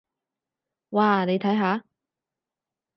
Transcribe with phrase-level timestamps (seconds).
[0.89, 1.83] 哇，你睇下！